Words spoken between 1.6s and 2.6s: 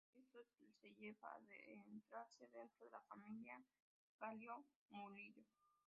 adentrarse